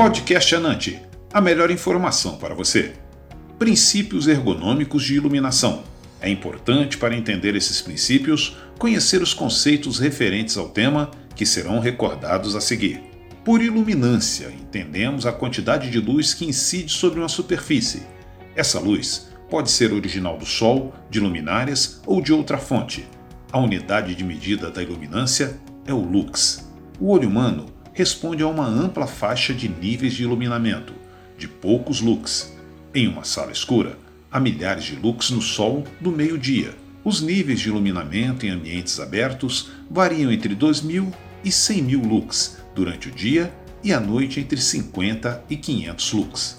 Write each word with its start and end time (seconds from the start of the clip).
Podcast 0.00 0.54
Anante, 0.54 0.98
a 1.30 1.42
melhor 1.42 1.70
informação 1.70 2.38
para 2.38 2.54
você. 2.54 2.94
Princípios 3.58 4.26
ergonômicos 4.26 5.04
de 5.04 5.14
iluminação. 5.14 5.84
É 6.22 6.30
importante 6.30 6.96
para 6.96 7.14
entender 7.14 7.54
esses 7.54 7.82
princípios 7.82 8.56
conhecer 8.78 9.20
os 9.20 9.34
conceitos 9.34 9.98
referentes 9.98 10.56
ao 10.56 10.70
tema 10.70 11.10
que 11.36 11.44
serão 11.44 11.80
recordados 11.80 12.56
a 12.56 12.62
seguir. 12.62 13.02
Por 13.44 13.60
iluminância, 13.60 14.50
entendemos 14.58 15.26
a 15.26 15.32
quantidade 15.34 15.90
de 15.90 16.00
luz 16.00 16.32
que 16.32 16.46
incide 16.46 16.90
sobre 16.90 17.18
uma 17.18 17.28
superfície. 17.28 18.02
Essa 18.56 18.80
luz 18.80 19.28
pode 19.50 19.70
ser 19.70 19.92
original 19.92 20.38
do 20.38 20.46
Sol, 20.46 20.94
de 21.10 21.20
luminárias 21.20 22.00
ou 22.06 22.22
de 22.22 22.32
outra 22.32 22.56
fonte. 22.56 23.06
A 23.52 23.58
unidade 23.58 24.14
de 24.14 24.24
medida 24.24 24.70
da 24.70 24.82
iluminância 24.82 25.60
é 25.84 25.92
o 25.92 26.00
lux. 26.00 26.66
O 26.98 27.10
olho 27.10 27.28
humano 27.28 27.66
responde 27.92 28.42
a 28.42 28.48
uma 28.48 28.66
ampla 28.66 29.06
faixa 29.06 29.52
de 29.52 29.68
níveis 29.68 30.14
de 30.14 30.22
iluminamento, 30.22 30.92
de 31.36 31.48
poucos 31.48 32.00
lux. 32.00 32.56
Em 32.94 33.08
uma 33.08 33.24
sala 33.24 33.52
escura, 33.52 33.98
há 34.30 34.38
milhares 34.38 34.84
de 34.84 34.96
lux 34.96 35.30
no 35.30 35.42
sol 35.42 35.84
do 36.00 36.10
meio-dia. 36.10 36.74
Os 37.02 37.20
níveis 37.20 37.60
de 37.60 37.68
iluminamento 37.68 38.44
em 38.44 38.50
ambientes 38.50 39.00
abertos 39.00 39.70
variam 39.90 40.30
entre 40.30 40.54
2.000 40.54 41.12
e 41.42 41.48
100.000 41.48 42.06
lux 42.06 42.58
durante 42.74 43.08
o 43.08 43.10
dia 43.10 43.52
e 43.82 43.92
à 43.92 43.98
noite 43.98 44.38
entre 44.40 44.60
50 44.60 45.44
e 45.48 45.56
500 45.56 46.12
lux. 46.12 46.58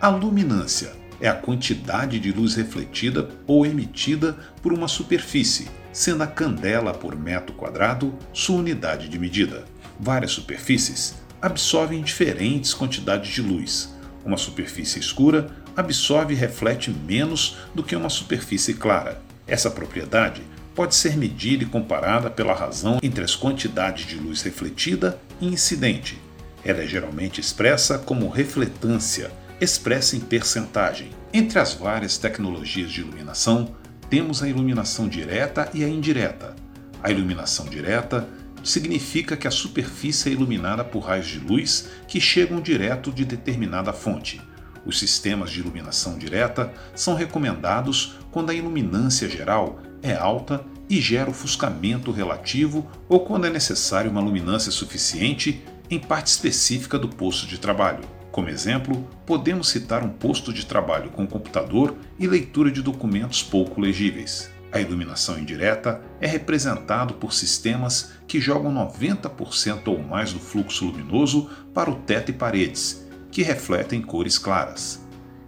A 0.00 0.08
luminância 0.08 0.92
é 1.20 1.28
a 1.28 1.34
quantidade 1.34 2.18
de 2.18 2.32
luz 2.32 2.54
refletida 2.54 3.28
ou 3.46 3.66
emitida 3.66 4.36
por 4.62 4.72
uma 4.72 4.88
superfície, 4.88 5.68
sendo 5.92 6.22
a 6.22 6.26
candela 6.26 6.94
por 6.94 7.16
metro 7.16 7.54
quadrado 7.54 8.14
sua 8.32 8.56
unidade 8.56 9.08
de 9.08 9.18
medida. 9.18 9.64
Várias 10.00 10.32
superfícies 10.32 11.14
absorvem 11.42 12.02
diferentes 12.02 12.72
quantidades 12.72 13.30
de 13.30 13.42
luz. 13.42 13.94
Uma 14.24 14.38
superfície 14.38 14.98
escura 14.98 15.50
absorve 15.76 16.32
e 16.32 16.36
reflete 16.36 16.90
menos 16.90 17.58
do 17.74 17.82
que 17.82 17.94
uma 17.94 18.08
superfície 18.08 18.74
clara. 18.74 19.20
Essa 19.46 19.70
propriedade 19.70 20.42
pode 20.74 20.94
ser 20.94 21.18
medida 21.18 21.64
e 21.64 21.66
comparada 21.66 22.30
pela 22.30 22.54
razão 22.54 22.98
entre 23.02 23.22
as 23.22 23.36
quantidades 23.36 24.06
de 24.06 24.16
luz 24.16 24.40
refletida 24.40 25.20
e 25.38 25.46
incidente. 25.46 26.18
Ela 26.64 26.82
é 26.82 26.86
geralmente 26.86 27.40
expressa 27.40 27.98
como 27.98 28.28
refletância, 28.30 29.30
expressa 29.60 30.16
em 30.16 30.20
percentagem. 30.20 31.10
Entre 31.32 31.58
as 31.58 31.74
várias 31.74 32.16
tecnologias 32.16 32.90
de 32.90 33.00
iluminação, 33.00 33.74
temos 34.08 34.42
a 34.42 34.48
iluminação 34.48 35.08
direta 35.08 35.68
e 35.74 35.84
a 35.84 35.88
indireta. 35.88 36.56
A 37.02 37.10
iluminação 37.10 37.66
direta 37.66 38.26
significa 38.62 39.36
que 39.36 39.48
a 39.48 39.50
superfície 39.50 40.28
é 40.28 40.32
iluminada 40.32 40.84
por 40.84 41.00
raios 41.00 41.26
de 41.26 41.38
luz 41.38 41.88
que 42.06 42.20
chegam 42.20 42.60
direto 42.60 43.12
de 43.12 43.24
determinada 43.24 43.92
fonte. 43.92 44.40
Os 44.84 44.98
sistemas 44.98 45.50
de 45.50 45.60
iluminação 45.60 46.18
direta 46.18 46.72
são 46.94 47.14
recomendados 47.14 48.16
quando 48.30 48.50
a 48.50 48.54
iluminância 48.54 49.28
geral 49.28 49.80
é 50.02 50.14
alta 50.14 50.64
e 50.88 51.00
gera 51.00 51.30
ofuscamento 51.30 52.10
relativo 52.10 52.90
ou 53.08 53.20
quando 53.20 53.46
é 53.46 53.50
necessário 53.50 54.10
uma 54.10 54.20
luminância 54.20 54.72
suficiente 54.72 55.62
em 55.90 55.98
parte 55.98 56.28
específica 56.28 56.98
do 56.98 57.08
posto 57.08 57.46
de 57.46 57.58
trabalho. 57.58 58.02
Como 58.32 58.48
exemplo, 58.48 59.08
podemos 59.26 59.68
citar 59.68 60.04
um 60.04 60.08
posto 60.08 60.52
de 60.52 60.64
trabalho 60.64 61.10
com 61.10 61.26
computador 61.26 61.96
e 62.18 62.26
leitura 62.26 62.70
de 62.70 62.80
documentos 62.80 63.42
pouco 63.42 63.80
legíveis. 63.80 64.50
A 64.72 64.80
iluminação 64.80 65.38
indireta 65.38 66.00
é 66.20 66.26
representado 66.28 67.14
por 67.14 67.32
sistemas 67.32 68.12
que 68.28 68.40
jogam 68.40 68.72
90% 68.72 69.88
ou 69.88 70.00
mais 70.00 70.32
do 70.32 70.38
fluxo 70.38 70.86
luminoso 70.86 71.50
para 71.74 71.90
o 71.90 71.96
teto 71.96 72.30
e 72.30 72.34
paredes, 72.34 73.04
que 73.32 73.42
refletem 73.42 74.00
cores 74.00 74.38
claras. 74.38 75.04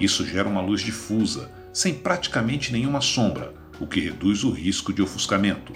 Isso 0.00 0.26
gera 0.26 0.48
uma 0.48 0.60
luz 0.60 0.80
difusa, 0.80 1.50
sem 1.72 1.94
praticamente 1.94 2.72
nenhuma 2.72 3.00
sombra, 3.00 3.54
o 3.78 3.86
que 3.86 4.00
reduz 4.00 4.42
o 4.42 4.50
risco 4.50 4.92
de 4.92 5.00
ofuscamento. 5.00 5.72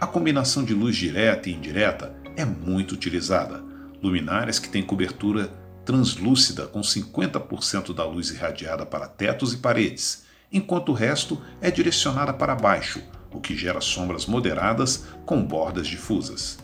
A 0.00 0.06
combinação 0.06 0.64
de 0.64 0.74
luz 0.74 0.96
direta 0.96 1.48
e 1.48 1.54
indireta 1.54 2.14
é 2.36 2.44
muito 2.44 2.92
utilizada. 2.92 3.62
Luminárias 4.02 4.58
que 4.58 4.68
têm 4.68 4.82
cobertura 4.82 5.52
translúcida 5.84 6.66
com 6.66 6.80
50% 6.80 7.94
da 7.94 8.04
luz 8.04 8.30
irradiada 8.30 8.84
para 8.84 9.06
tetos 9.06 9.52
e 9.52 9.58
paredes, 9.58 10.23
enquanto 10.54 10.90
o 10.90 10.94
resto 10.94 11.42
é 11.60 11.68
direcionada 11.68 12.32
para 12.32 12.54
baixo, 12.54 13.02
o 13.32 13.40
que 13.40 13.56
gera 13.56 13.80
sombras 13.80 14.24
moderadas 14.26 15.04
com 15.26 15.42
bordas 15.42 15.88
difusas. 15.88 16.58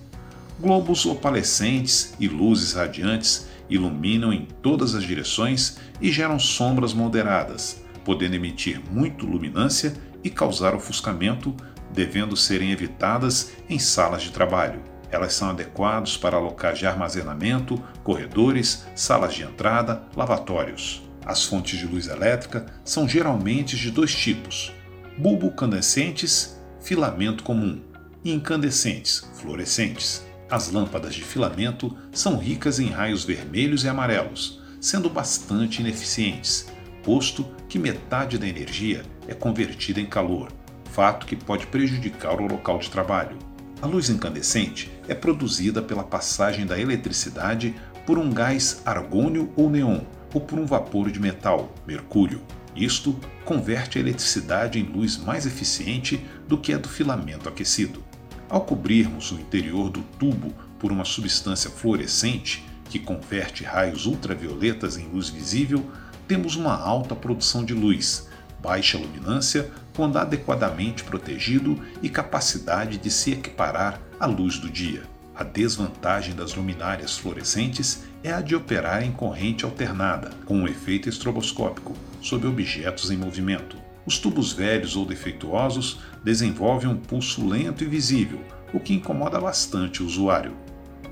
Globos 0.60 1.04
opalescentes 1.04 2.14
e 2.20 2.28
luzes 2.28 2.74
radiantes 2.74 3.48
iluminam 3.68 4.32
em 4.32 4.46
todas 4.62 4.94
as 4.94 5.02
direções 5.02 5.78
e 6.00 6.12
geram 6.12 6.38
sombras 6.38 6.94
moderadas, 6.94 7.82
podendo 8.04 8.36
emitir 8.36 8.80
muito 8.92 9.26
luminância 9.26 9.94
e 10.22 10.30
causar 10.30 10.74
ofuscamento, 10.74 11.54
devendo 11.92 12.36
serem 12.36 12.70
evitadas 12.70 13.52
em 13.68 13.78
salas 13.78 14.22
de 14.22 14.30
trabalho. 14.30 14.80
Elas 15.10 15.32
são 15.34 15.50
adequadas 15.50 16.16
para 16.16 16.38
locais 16.38 16.78
de 16.78 16.86
armazenamento, 16.86 17.82
corredores, 18.04 18.86
salas 18.94 19.34
de 19.34 19.42
entrada, 19.42 20.04
lavatórios. 20.14 21.09
As 21.24 21.44
fontes 21.44 21.78
de 21.78 21.86
luz 21.86 22.08
elétrica 22.08 22.66
são 22.84 23.08
geralmente 23.08 23.76
de 23.76 23.90
dois 23.90 24.14
tipos: 24.14 24.72
bulbo-candescentes, 25.18 26.58
filamento 26.80 27.44
comum, 27.44 27.80
e 28.24 28.32
incandescentes, 28.32 29.28
fluorescentes. 29.34 30.24
As 30.50 30.70
lâmpadas 30.70 31.14
de 31.14 31.22
filamento 31.22 31.96
são 32.10 32.36
ricas 32.36 32.80
em 32.80 32.88
raios 32.88 33.24
vermelhos 33.24 33.84
e 33.84 33.88
amarelos, 33.88 34.60
sendo 34.80 35.08
bastante 35.08 35.80
ineficientes, 35.80 36.66
posto 37.04 37.46
que 37.68 37.78
metade 37.78 38.36
da 38.36 38.48
energia 38.48 39.02
é 39.28 39.34
convertida 39.34 40.00
em 40.00 40.06
calor, 40.06 40.50
fato 40.90 41.26
que 41.26 41.36
pode 41.36 41.66
prejudicar 41.66 42.40
o 42.40 42.46
local 42.46 42.78
de 42.78 42.90
trabalho. 42.90 43.38
A 43.80 43.86
luz 43.86 44.10
incandescente 44.10 44.90
é 45.06 45.14
produzida 45.14 45.80
pela 45.80 46.02
passagem 46.02 46.66
da 46.66 46.78
eletricidade 46.78 47.74
por 48.04 48.18
um 48.18 48.30
gás 48.30 48.82
argônio 48.84 49.52
ou 49.56 49.70
neon, 49.70 50.00
ou 50.32 50.40
por 50.40 50.58
um 50.58 50.66
vapor 50.66 51.10
de 51.10 51.20
metal, 51.20 51.74
mercúrio. 51.86 52.40
Isto 52.74 53.18
converte 53.44 53.98
a 53.98 54.00
eletricidade 54.00 54.78
em 54.78 54.84
luz 54.84 55.16
mais 55.16 55.44
eficiente 55.46 56.24
do 56.46 56.56
que 56.56 56.72
a 56.72 56.78
do 56.78 56.88
filamento 56.88 57.48
aquecido. 57.48 58.02
Ao 58.48 58.60
cobrirmos 58.62 59.32
o 59.32 59.34
interior 59.34 59.90
do 59.90 60.02
tubo 60.18 60.52
por 60.78 60.90
uma 60.90 61.04
substância 61.04 61.70
fluorescente 61.70 62.64
que 62.88 62.98
converte 62.98 63.62
raios 63.62 64.06
ultravioletas 64.06 64.96
em 64.96 65.06
luz 65.08 65.28
visível, 65.28 65.84
temos 66.26 66.56
uma 66.56 66.76
alta 66.76 67.14
produção 67.14 67.64
de 67.64 67.74
luz, 67.74 68.28
baixa 68.60 68.98
luminância 68.98 69.70
quando 69.94 70.18
adequadamente 70.18 71.04
protegido 71.04 71.78
e 72.02 72.08
capacidade 72.08 72.98
de 72.98 73.10
se 73.10 73.32
equiparar 73.32 74.00
à 74.18 74.26
luz 74.26 74.58
do 74.58 74.70
dia. 74.70 75.02
A 75.40 75.42
desvantagem 75.42 76.34
das 76.34 76.54
luminárias 76.54 77.16
fluorescentes 77.16 78.04
é 78.22 78.30
a 78.30 78.42
de 78.42 78.54
operar 78.54 79.02
em 79.02 79.10
corrente 79.10 79.64
alternada, 79.64 80.32
com 80.44 80.58
um 80.58 80.68
efeito 80.68 81.08
estroboscópico, 81.08 81.96
sobre 82.20 82.46
objetos 82.46 83.10
em 83.10 83.16
movimento. 83.16 83.78
Os 84.04 84.18
tubos 84.18 84.52
velhos 84.52 84.96
ou 84.96 85.06
defeituosos 85.06 86.00
desenvolvem 86.22 86.90
um 86.90 86.96
pulso 86.98 87.48
lento 87.48 87.82
e 87.82 87.86
visível, 87.86 88.44
o 88.74 88.78
que 88.78 88.92
incomoda 88.92 89.40
bastante 89.40 90.02
o 90.02 90.06
usuário. 90.06 90.54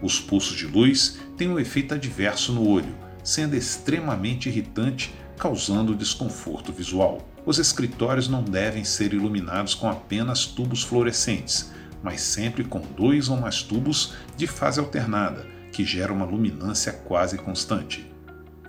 Os 0.02 0.20
pulsos 0.20 0.58
de 0.58 0.66
luz 0.66 1.18
têm 1.38 1.48
um 1.48 1.58
efeito 1.58 1.94
adverso 1.94 2.52
no 2.52 2.68
olho, 2.68 2.94
sendo 3.24 3.56
extremamente 3.56 4.50
irritante, 4.50 5.10
causando 5.38 5.94
desconforto 5.94 6.70
visual. 6.70 7.26
Os 7.46 7.58
escritórios 7.58 8.28
não 8.28 8.42
devem 8.42 8.84
ser 8.84 9.14
iluminados 9.14 9.74
com 9.74 9.88
apenas 9.88 10.44
tubos 10.44 10.82
fluorescentes, 10.82 11.70
mas 12.02 12.20
sempre 12.20 12.64
com 12.64 12.80
dois 12.80 13.28
ou 13.28 13.36
mais 13.36 13.62
tubos 13.62 14.14
de 14.36 14.46
fase 14.46 14.80
alternada, 14.80 15.46
que 15.72 15.84
gera 15.84 16.12
uma 16.12 16.24
luminância 16.24 16.92
quase 16.92 17.38
constante. 17.38 18.10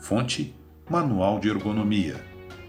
Fonte: 0.01 0.55
Manual 0.89 1.39
de 1.39 1.49
Ergonomia, 1.49 2.23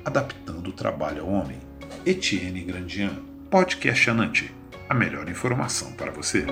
adaptando 0.05 0.69
o 0.69 0.73
trabalho 0.73 1.23
ao 1.23 1.29
homem. 1.29 1.59
Etienne 2.05 2.63
Grandian, 2.63 3.17
podcast 3.51 4.11
Anante, 4.11 4.55
a 4.89 4.95
melhor 4.95 5.29
informação 5.29 5.93
para 5.93 6.11
você. 6.11 6.45